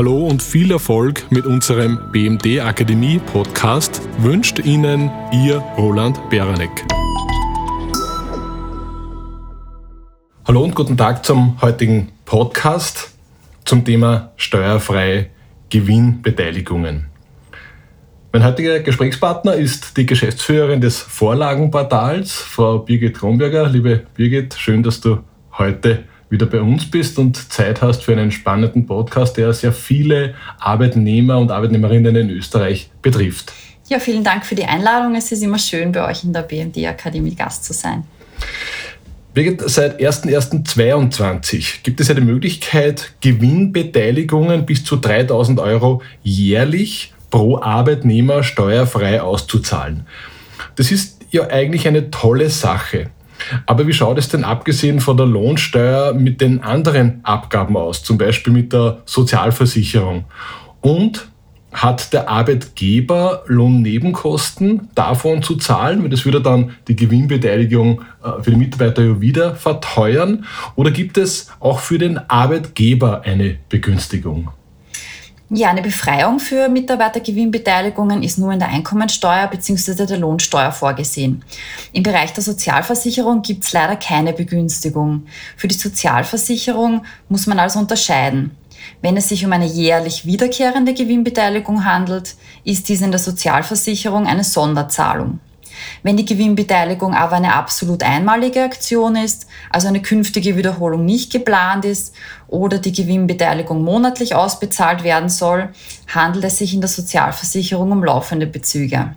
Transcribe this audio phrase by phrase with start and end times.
[0.00, 6.70] Hallo und viel Erfolg mit unserem BMD Akademie Podcast wünscht Ihnen Ihr Roland Beranek.
[10.48, 13.12] Hallo und guten Tag zum heutigen Podcast
[13.66, 15.26] zum Thema steuerfreie
[15.68, 17.08] Gewinnbeteiligungen.
[18.32, 23.68] Mein heutiger Gesprächspartner ist die Geschäftsführerin des Vorlagenportals, Frau Birgit Kronberger.
[23.68, 25.18] Liebe Birgit, schön, dass du
[25.58, 30.34] heute wieder bei uns bist und Zeit hast für einen spannenden Podcast, der sehr viele
[30.58, 33.52] Arbeitnehmer und Arbeitnehmerinnen in Österreich betrifft.
[33.88, 35.16] Ja, vielen Dank für die Einladung.
[35.16, 38.04] Es ist immer schön, bei euch in der BMD Akademie Gast zu sein.
[39.34, 47.58] Birgit, seit 01.01.2022 gibt es ja die Möglichkeit, Gewinnbeteiligungen bis zu 3000 Euro jährlich pro
[47.58, 50.06] Arbeitnehmer steuerfrei auszuzahlen.
[50.76, 53.10] Das ist ja eigentlich eine tolle Sache.
[53.66, 58.18] Aber wie schaut es denn abgesehen von der Lohnsteuer mit den anderen Abgaben aus, zum
[58.18, 60.24] Beispiel mit der Sozialversicherung?
[60.80, 61.28] Und
[61.72, 66.02] hat der Arbeitgeber Lohnnebenkosten davon zu zahlen?
[66.02, 70.44] Weil das würde dann die Gewinnbeteiligung äh, für die Mitarbeiter wieder verteuern.
[70.74, 74.50] Oder gibt es auch für den Arbeitgeber eine Begünstigung?
[75.52, 80.06] Ja, eine Befreiung für Mitarbeitergewinnbeteiligungen ist nur in der Einkommensteuer bzw.
[80.06, 81.44] der Lohnsteuer vorgesehen.
[81.92, 85.26] Im Bereich der Sozialversicherung gibt es leider keine Begünstigung.
[85.56, 88.52] Für die Sozialversicherung muss man also unterscheiden.
[89.02, 94.44] Wenn es sich um eine jährlich wiederkehrende Gewinnbeteiligung handelt, ist dies in der Sozialversicherung eine
[94.44, 95.40] Sonderzahlung.
[96.02, 101.84] Wenn die Gewinnbeteiligung aber eine absolut einmalige Aktion ist, also eine künftige Wiederholung nicht geplant
[101.84, 102.14] ist
[102.48, 105.68] oder die Gewinnbeteiligung monatlich ausbezahlt werden soll,
[106.08, 109.14] handelt es sich in der Sozialversicherung um laufende Bezüge.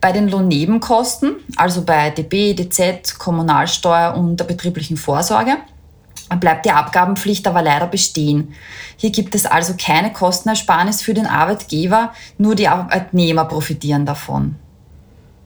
[0.00, 5.56] Bei den Lohnnebenkosten, also bei DB, DZ, Kommunalsteuer und der betrieblichen Vorsorge,
[6.40, 8.54] bleibt die Abgabenpflicht aber leider bestehen.
[8.96, 14.56] Hier gibt es also keine Kostenersparnis für den Arbeitgeber, nur die Arbeitnehmer profitieren davon.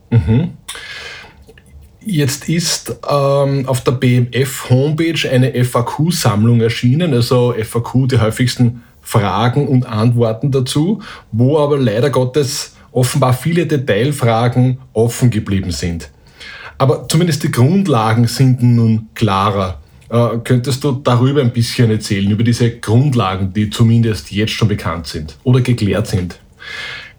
[0.09, 0.51] Mhm.
[2.05, 9.85] Jetzt ist ähm, auf der BMF-Homepage eine FAQ-Sammlung erschienen, also FAQ, die häufigsten Fragen und
[9.85, 16.09] Antworten dazu, wo aber leider Gottes offenbar viele Detailfragen offen geblieben sind.
[16.77, 19.79] Aber zumindest die Grundlagen sind nun klarer.
[20.09, 25.07] Äh, könntest du darüber ein bisschen erzählen, über diese Grundlagen, die zumindest jetzt schon bekannt
[25.07, 26.39] sind oder geklärt sind?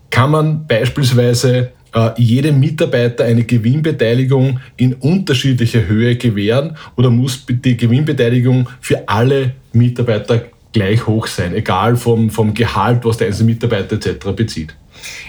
[0.09, 7.77] Kann man beispielsweise äh, jedem Mitarbeiter eine Gewinnbeteiligung in unterschiedlicher Höhe gewähren oder muss die
[7.77, 13.97] Gewinnbeteiligung für alle Mitarbeiter gleich hoch sein, egal vom, vom Gehalt, was der einzelne Mitarbeiter
[13.97, 14.27] etc.
[14.37, 14.75] bezieht?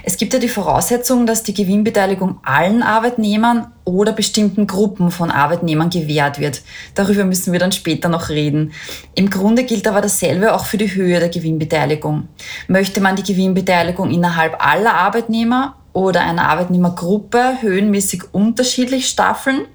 [0.03, 5.89] Es gibt ja die Voraussetzung, dass die Gewinnbeteiligung allen Arbeitnehmern oder bestimmten Gruppen von Arbeitnehmern
[5.89, 6.61] gewährt wird.
[6.95, 8.73] Darüber müssen wir dann später noch reden.
[9.15, 12.27] Im Grunde gilt aber dasselbe auch für die Höhe der Gewinnbeteiligung.
[12.67, 19.65] Möchte man die Gewinnbeteiligung innerhalb aller Arbeitnehmer oder einer Arbeitnehmergruppe höhenmäßig unterschiedlich staffeln,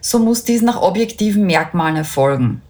[0.00, 2.62] so muss dies nach objektiven Merkmalen erfolgen.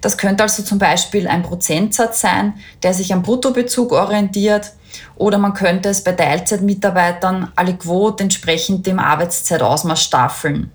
[0.00, 4.72] Das könnte also zum Beispiel ein Prozentsatz sein, der sich am Bruttobezug orientiert,
[5.16, 10.70] oder man könnte es bei Teilzeitmitarbeitern alle Quote entsprechend dem Arbeitszeitausmaß staffeln.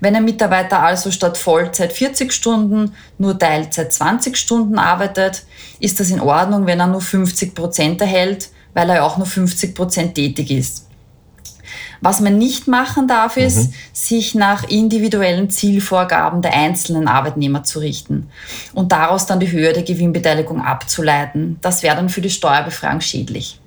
[0.00, 5.44] Wenn ein Mitarbeiter also statt Vollzeit 40 Stunden nur Teilzeit 20 Stunden arbeitet,
[5.80, 9.74] ist das in Ordnung, wenn er nur 50 Prozent erhält, weil er auch nur 50
[9.74, 10.85] Prozent tätig ist.
[12.00, 13.74] Was man nicht machen darf, ist, mhm.
[13.92, 18.28] sich nach individuellen Zielvorgaben der einzelnen Arbeitnehmer zu richten
[18.74, 21.58] und daraus dann die Höhe der Gewinnbeteiligung abzuleiten.
[21.62, 23.60] Das wäre dann für die Steuerbefreiung schädlich.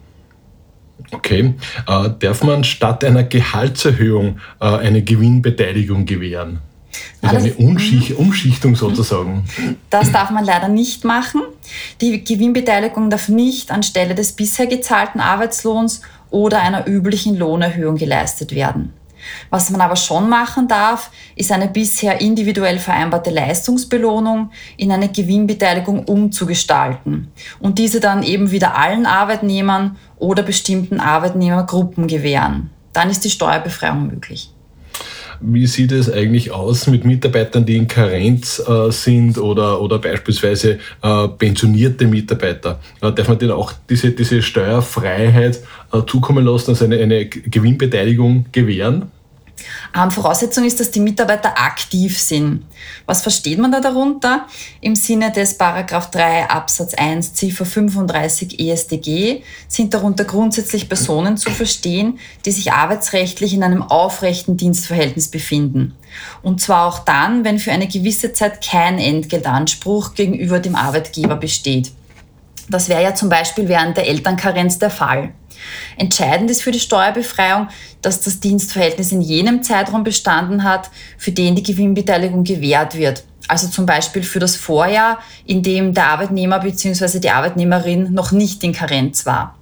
[1.12, 1.54] Okay.
[1.88, 6.60] Äh, darf man statt einer Gehaltserhöhung äh, eine Gewinnbeteiligung gewähren?
[7.22, 8.18] Also eine Umschicht, mhm.
[8.18, 9.44] Umschichtung sozusagen.
[9.90, 11.42] Das darf man leider nicht machen.
[12.02, 16.02] Die Gewinnbeteiligung darf nicht anstelle des bisher gezahlten Arbeitslohns
[16.32, 18.94] oder einer üblichen Lohnerhöhung geleistet werden.
[19.50, 26.06] Was man aber schon machen darf, ist eine bisher individuell vereinbarte Leistungsbelohnung in eine Gewinnbeteiligung
[26.06, 32.70] umzugestalten und diese dann eben wieder allen Arbeitnehmern oder bestimmten Arbeitnehmergruppen gewähren.
[32.94, 34.52] Dann ist die Steuerbefreiung möglich.
[35.42, 40.80] Wie sieht es eigentlich aus mit Mitarbeitern, die in Karenz äh, sind oder, oder beispielsweise
[41.02, 42.80] äh, pensionierte Mitarbeiter?
[43.02, 45.62] Äh, darf man denen auch diese, diese Steuerfreiheit
[45.94, 49.12] äh, zukommen lassen, also eine, eine Gewinnbeteiligung gewähren?
[49.96, 52.66] Ähm, Voraussetzung ist, dass die Mitarbeiter aktiv sind.
[53.06, 54.48] Was versteht man da darunter?
[54.82, 61.50] Im Sinne des Paragraph 3 Absatz 1 Ziffer 35 ESDG sind darunter grundsätzlich Personen zu
[61.52, 65.96] verstehen, die sich arbeitsrechtlich in einem aufrechten Dienstverhältnis befinden.
[66.42, 71.92] Und zwar auch dann, wenn für eine gewisse Zeit kein Entgeltanspruch gegenüber dem Arbeitgeber besteht.
[72.70, 75.32] Das wäre ja zum Beispiel während der Elternkarenz der Fall.
[75.98, 77.68] Entscheidend ist für die Steuerbefreiung,
[78.02, 83.24] dass das Dienstverhältnis in jenem Zeitraum bestanden hat, für den die Gewinnbeteiligung gewährt wird.
[83.48, 87.20] Also zum Beispiel für das Vorjahr, in dem der Arbeitnehmer bzw.
[87.20, 89.58] die Arbeitnehmerin noch nicht in Karenz war.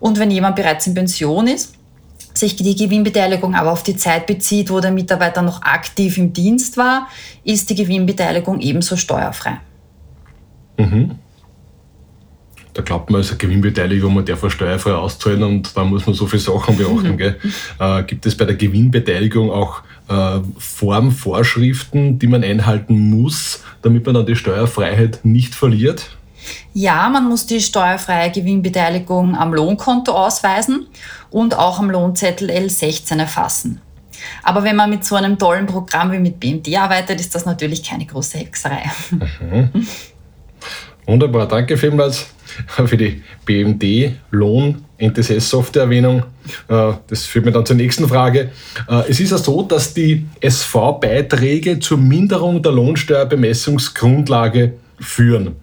[0.00, 1.74] Und wenn jemand bereits in Pension ist,
[2.32, 6.76] sich die Gewinnbeteiligung aber auf die Zeit bezieht, wo der Mitarbeiter noch aktiv im Dienst
[6.76, 7.08] war,
[7.44, 9.60] ist die Gewinnbeteiligung ebenso steuerfrei.
[10.78, 11.18] Mhm.
[12.74, 16.14] Da glaubt man, es ist eine Gewinnbeteiligung, man darf steuerfrei auszahlen und da muss man
[16.14, 17.16] so viele Sachen beachten.
[17.16, 17.36] Gell?
[17.78, 24.14] Äh, gibt es bei der Gewinnbeteiligung auch äh, Formvorschriften, die man einhalten muss, damit man
[24.14, 26.16] dann die Steuerfreiheit nicht verliert?
[26.72, 30.86] Ja, man muss die steuerfreie Gewinnbeteiligung am Lohnkonto ausweisen
[31.30, 33.80] und auch am Lohnzettel L16 erfassen.
[34.42, 37.82] Aber wenn man mit so einem tollen Programm wie mit BMD arbeitet, ist das natürlich
[37.82, 38.84] keine große Hexerei.
[39.10, 39.86] Mhm.
[41.10, 42.28] Wunderbar, danke vielmals
[42.86, 46.22] für die BMD Lohn NTSS Software Erwähnung.
[46.68, 48.50] Äh, das führt mir dann zur nächsten Frage.
[48.88, 55.56] Äh, es ist ja so, dass die SV-Beiträge zur Minderung der Lohnsteuerbemessungsgrundlage führen.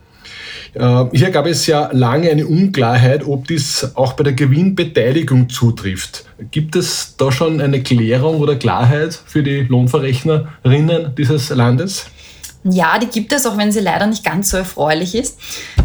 [0.73, 6.25] Äh, hier gab es ja lange eine Unklarheit, ob dies auch bei der Gewinnbeteiligung zutrifft.
[6.51, 12.07] Gibt es da schon eine Klärung oder Klarheit für die Lohnverrechnerinnen dieses Landes?
[12.69, 15.39] Ja, die gibt es, auch wenn sie leider nicht ganz so erfreulich ist.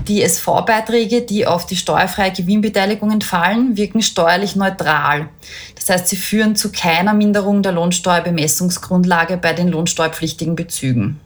[0.09, 5.29] Die SV-Beiträge, die auf die steuerfreie Gewinnbeteiligung entfallen, wirken steuerlich neutral.
[5.77, 11.21] Das heißt, sie führen zu keiner Minderung der Lohnsteuerbemessungsgrundlage bei den lohnsteuerpflichtigen Bezügen.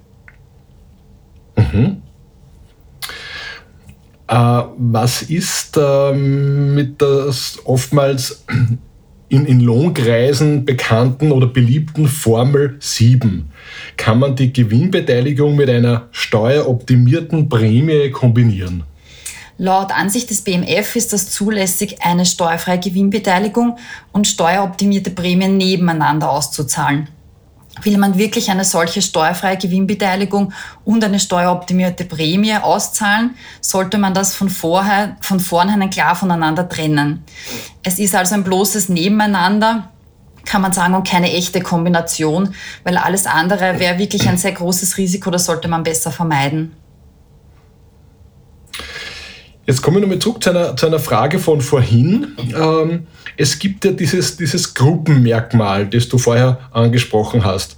[1.56, 2.02] Mhm.
[4.28, 8.44] Äh, was ist äh, mit das oftmals
[9.28, 13.50] in, in Lohnkreisen bekannten oder beliebten Formel 7?
[13.96, 18.84] Kann man die Gewinnbeteiligung mit einer steueroptimierten Prämie kombinieren?
[19.58, 23.78] Laut Ansicht des BMF ist das zulässig, eine steuerfreie Gewinnbeteiligung
[24.12, 27.08] und steueroptimierte Prämien nebeneinander auszuzahlen.
[27.82, 30.52] Will man wirklich eine solche steuerfreie Gewinnbeteiligung
[30.84, 37.24] und eine steueroptimierte Prämie auszahlen, sollte man das von, vorher, von vornherein klar voneinander trennen.
[37.82, 39.90] Es ist also ein bloßes Nebeneinander,
[40.44, 44.96] kann man sagen, und keine echte Kombination, weil alles andere wäre wirklich ein sehr großes
[44.96, 46.72] Risiko, das sollte man besser vermeiden.
[49.66, 52.36] Jetzt kommen wir nochmal zurück zu einer, zu einer Frage von vorhin.
[52.54, 57.76] Ähm, es gibt ja dieses, dieses Gruppenmerkmal, das du vorher angesprochen hast.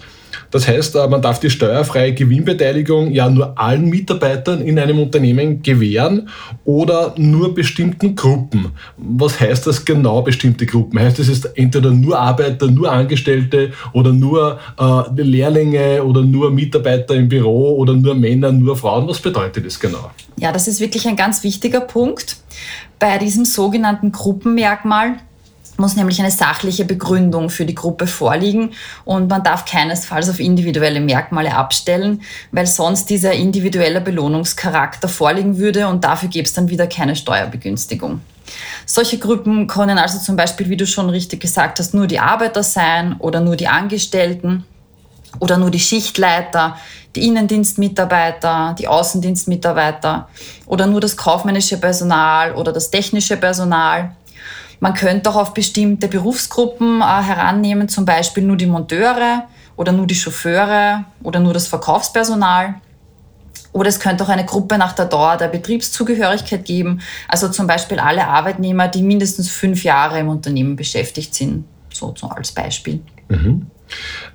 [0.51, 5.63] Das heißt, äh, man darf die steuerfreie Gewinnbeteiligung ja nur allen Mitarbeitern in einem Unternehmen
[5.63, 6.29] gewähren
[6.65, 8.73] oder nur bestimmten Gruppen.
[8.97, 10.99] Was heißt das genau, bestimmte Gruppen?
[10.99, 17.15] Heißt das jetzt entweder nur Arbeiter, nur Angestellte oder nur äh, Lehrlinge oder nur Mitarbeiter
[17.15, 19.07] im Büro oder nur Männer, nur Frauen?
[19.09, 20.11] Was bedeutet das genau?
[20.37, 22.37] Ja, das ist wirklich ein ganz wichtiger Punkt.
[22.99, 25.17] Bei diesem sogenannten Gruppenmerkmal
[25.79, 28.73] muss nämlich eine sachliche Begründung für die Gruppe vorliegen
[29.05, 32.23] und man darf keinesfalls auf individuelle Merkmale abstellen,
[32.53, 38.21] weil sonst dieser individuelle Belohnungscharakter vorliegen würde und dafür gäbe es dann wieder keine Steuerbegünstigung.
[38.87, 42.63] Solche Gruppen können also zum Beispiel, wie du schon richtig gesagt hast, nur die Arbeiter
[42.63, 44.65] sein oder nur die Angestellten
[45.39, 46.77] oder nur die Schichtleiter,
[47.15, 50.29] die Innendienstmitarbeiter, die Außendienstmitarbeiter
[50.67, 54.17] oder nur das kaufmännische Personal oder das technische Personal
[54.81, 59.45] man könnte auch auf bestimmte Berufsgruppen äh, herannehmen, zum Beispiel nur die Monteure
[59.77, 62.75] oder nur die Chauffeure oder nur das Verkaufspersonal.
[63.73, 67.99] Oder es könnte auch eine Gruppe nach der Dauer der Betriebszugehörigkeit geben, also zum Beispiel
[67.99, 73.03] alle Arbeitnehmer, die mindestens fünf Jahre im Unternehmen beschäftigt sind, so als Beispiel.
[73.29, 73.67] Mhm.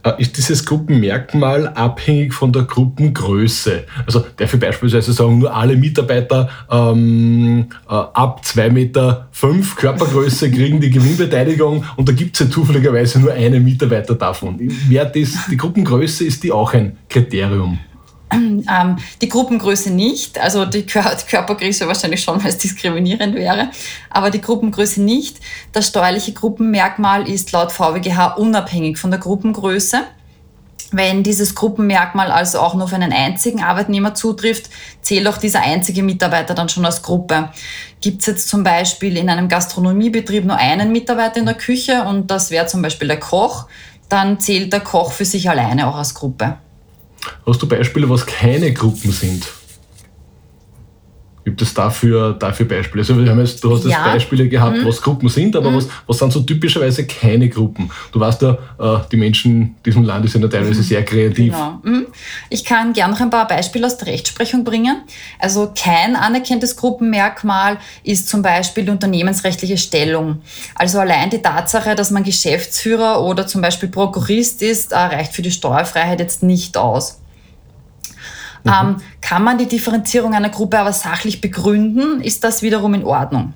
[0.03, 3.83] Äh, ist dieses Gruppenmerkmal abhängig von der Gruppengröße?
[4.05, 10.51] Also darf ich beispielsweise sagen, nur alle Mitarbeiter ähm, äh, ab 2,5 Meter fünf Körpergröße
[10.51, 14.57] kriegen die Gewinnbeteiligung und da gibt es ja zufälligerweise nur einen Mitarbeiter davon.
[14.59, 17.79] Wer das, die Gruppengröße ist die auch ein Kriterium?
[18.69, 23.69] Ähm, die Gruppengröße nicht, also die, Kör die Körpergröße wahrscheinlich schon, weil es diskriminierend wäre,
[24.09, 25.39] aber die Gruppengröße nicht.
[25.73, 30.03] Das steuerliche Gruppenmerkmal ist laut VWGH unabhängig von der Gruppengröße.
[30.93, 34.69] Wenn dieses Gruppenmerkmal also auch nur auf einen einzigen Arbeitnehmer zutrifft,
[35.01, 37.49] zählt auch dieser einzige Mitarbeiter dann schon als Gruppe.
[37.99, 42.29] Gibt es jetzt zum Beispiel in einem Gastronomiebetrieb nur einen Mitarbeiter in der Küche und
[42.29, 43.65] das wäre zum Beispiel der Koch,
[44.07, 46.57] dann zählt der Koch für sich alleine auch als Gruppe.
[47.45, 49.45] Hast du Beispiele, was keine Gruppen sind?
[51.43, 53.01] Gibt es dafür, dafür Beispiele?
[53.01, 53.89] Also wir haben jetzt, du hast ja.
[53.89, 54.85] jetzt Beispiele gehabt, mhm.
[54.85, 55.77] was Gruppen sind, aber mhm.
[55.77, 57.91] was, was sind so typischerweise keine Gruppen?
[58.13, 60.83] Du weißt ja, äh, die Menschen in diesem Land sind ja teilweise mhm.
[60.83, 61.53] sehr kreativ.
[61.53, 61.79] Genau.
[61.83, 62.05] Mhm.
[62.49, 65.01] Ich kann gerne noch ein paar Beispiele aus der Rechtsprechung bringen.
[65.37, 70.41] Also kein anerkanntes Gruppenmerkmal ist zum Beispiel die unternehmensrechtliche Stellung.
[70.75, 75.51] Also allein die Tatsache, dass man Geschäftsführer oder zum Beispiel Prokurist ist, reicht für die
[75.51, 77.19] Steuerfreiheit jetzt nicht aus.
[78.63, 78.71] Mhm.
[78.71, 83.53] Ähm, kann man die Differenzierung einer Gruppe aber sachlich begründen, ist das wiederum in Ordnung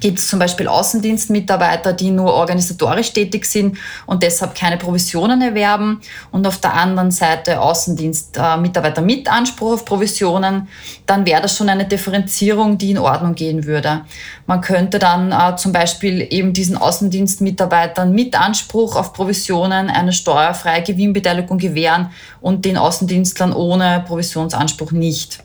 [0.00, 6.00] gibt es zum Beispiel Außendienstmitarbeiter, die nur organisatorisch tätig sind und deshalb keine Provisionen erwerben
[6.32, 10.68] und auf der anderen Seite Außendienstmitarbeiter mit Anspruch auf Provisionen,
[11.06, 14.02] dann wäre das schon eine Differenzierung, die in Ordnung gehen würde.
[14.46, 20.82] Man könnte dann äh, zum Beispiel eben diesen Außendienstmitarbeitern mit Anspruch auf Provisionen eine steuerfreie
[20.82, 25.40] Gewinnbeteiligung gewähren und den Außendienstlern ohne Provisionsanspruch nicht.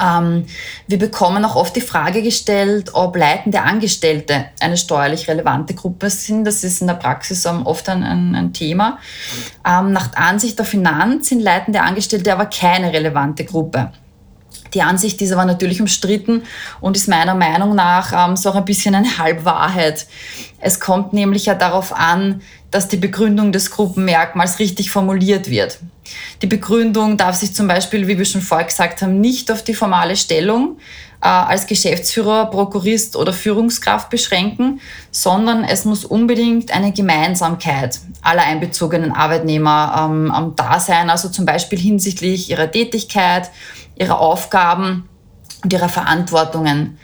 [0.00, 0.46] Ähm,
[0.86, 6.44] wir bekommen auch oft die Frage gestellt, ob leitende Angestellte eine steuerlich relevante Gruppe sind.
[6.44, 8.98] Das ist in der Praxis oft ein, ein, ein Thema.
[9.66, 13.92] Ähm, nach Ansicht der Finanz sind leitende Angestellte aber keine relevante Gruppe.
[14.74, 16.42] Die Ansicht ist aber natürlich umstritten
[16.80, 20.06] und ist meiner Meinung nach ähm, so ein bisschen eine Halbwahrheit.
[20.60, 25.78] Es kommt nämlich ja darauf an, dass die Begründung des Gruppenmerkmals richtig formuliert wird.
[26.42, 29.74] Die Begründung darf sich zum Beispiel, wie wir schon vorher gesagt haben, nicht auf die
[29.74, 30.78] formale Stellung
[31.22, 39.12] äh, als Geschäftsführer, Prokurist oder Führungskraft beschränken, sondern es muss unbedingt eine Gemeinsamkeit aller einbezogenen
[39.12, 43.50] Arbeitnehmer ähm, da sein, also zum Beispiel hinsichtlich ihrer Tätigkeit,
[43.96, 45.08] ihrer Aufgaben
[45.62, 46.98] und ihrer Verantwortungen.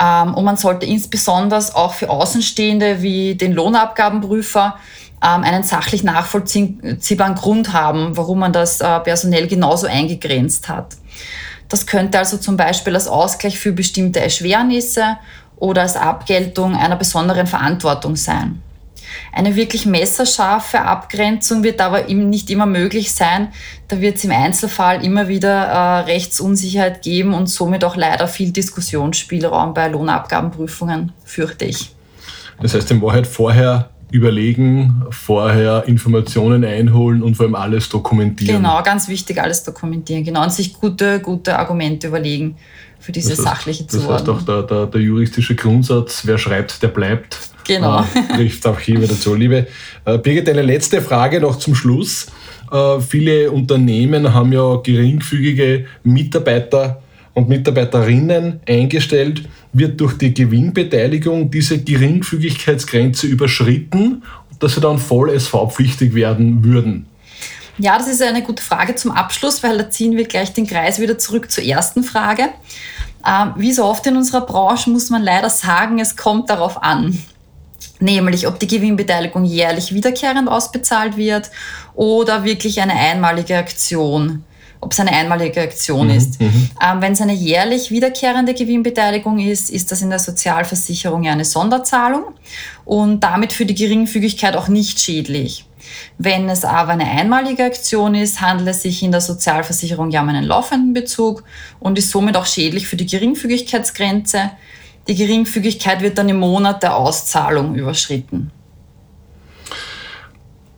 [0.00, 4.76] Ähm, und man sollte insbesondere auch für Außenstehende wie den Lohnabgabenprüfer
[5.22, 10.96] ähm, einen sachlich nachvollziehbaren Grund haben, warum man das äh, personell genauso eingegrenzt hat.
[11.68, 15.18] Das könnte also zum Beispiel als Ausgleich für bestimmte Erschwernisse
[15.56, 18.62] oder als Abgeltung einer besonderen Verantwortung sein.
[19.32, 23.48] Eine wirklich messerscharfe Abgrenzung wird aber nicht immer möglich sein.
[23.88, 28.52] Da wird es im Einzelfall immer wieder äh, Rechtsunsicherheit geben und somit auch leider viel
[28.52, 31.90] Diskussionsspielraum bei Lohnabgabenprüfungen, fürchte ich.
[32.60, 38.56] Das heißt in Wahrheit vorher überlegen, vorher Informationen einholen und vor allem alles dokumentieren.
[38.56, 40.24] Genau, ganz wichtig, alles dokumentieren.
[40.24, 42.56] Genau, und sich gute, gute Argumente überlegen
[42.98, 44.16] für diese das heißt, sachliche Zuordnung.
[44.16, 47.38] Das heißt auch der, der, der, juristische Grundsatz, wer schreibt, der bleibt.
[47.66, 48.00] Genau.
[48.00, 49.34] Äh, trifft auch hier wieder zu.
[49.34, 49.66] Liebe
[50.04, 52.28] äh, Birgit, eine letzte Frage noch zum Schluss.
[52.72, 57.02] Äh, viele Unternehmen haben ja geringfügige Mitarbeiter
[57.38, 64.22] und Mitarbeiterinnen eingestellt, wird durch die Gewinnbeteiligung diese Geringfügigkeitsgrenze überschritten,
[64.58, 67.06] dass sie dann voll SV-pflichtig werden würden?
[67.78, 70.98] Ja, das ist eine gute Frage zum Abschluss, weil da ziehen wir gleich den Kreis
[70.98, 72.48] wieder zurück zur ersten Frage.
[73.24, 77.16] Ähm, wie so oft in unserer Branche muss man leider sagen, es kommt darauf an.
[78.00, 81.50] Nämlich, ob die Gewinnbeteiligung jährlich wiederkehrend ausbezahlt wird
[81.94, 84.44] oder wirklich eine einmalige Aktion
[84.80, 86.40] ob es eine einmalige Aktion mhm, ist.
[86.40, 86.70] Mhm.
[86.82, 91.44] Ähm, Wenn es eine jährlich wiederkehrende Gewinnbeteiligung ist, ist das in der Sozialversicherung ja eine
[91.44, 92.24] Sonderzahlung
[92.84, 95.64] und damit für die Geringfügigkeit auch nicht schädlich.
[96.18, 100.28] Wenn es aber eine einmalige Aktion ist, handelt es sich in der Sozialversicherung ja um
[100.28, 101.44] einen laufenden Bezug
[101.80, 104.50] und ist somit auch schädlich für die Geringfügigkeitsgrenze.
[105.06, 108.50] Die Geringfügigkeit wird dann im Monat der Auszahlung überschritten.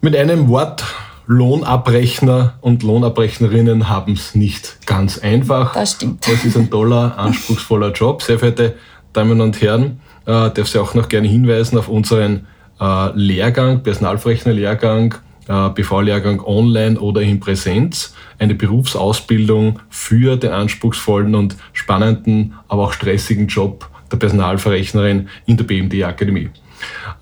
[0.00, 0.84] Mit einem Wort
[1.30, 5.74] Lohnabrechner und Lohnabrechnerinnen haben es nicht ganz einfach.
[5.74, 6.26] Das stimmt.
[6.26, 8.20] Das ist ein toller, anspruchsvoller Job.
[8.20, 8.74] Sehr verehrte
[9.12, 12.48] Damen und Herren, äh, darf Sie auch noch gerne hinweisen auf unseren
[12.80, 15.14] äh, Lehrgang, Personalverrechner-Lehrgang,
[15.46, 18.12] äh, BV-Lehrgang online oder in Präsenz.
[18.40, 25.62] Eine Berufsausbildung für den anspruchsvollen und spannenden, aber auch stressigen Job der Personalverrechnerin in der
[25.62, 26.50] BMD-Akademie.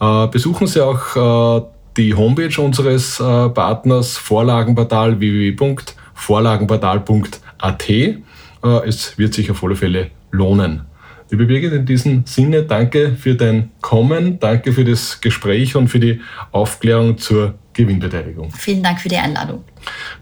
[0.01, 7.91] Äh, besuchen Sie auch äh, die Homepage unseres äh, Partners Vorlagenportal www.vorlagenportal.at.
[7.91, 8.23] Äh,
[8.87, 10.83] es wird sich auf alle Fälle lohnen.
[11.31, 16.01] Liebe Birgit, in diesem Sinne danke für dein Kommen, danke für das Gespräch und für
[16.01, 18.51] die Aufklärung zur Gewinnbeteiligung.
[18.53, 19.65] Vielen Dank für die Einladung.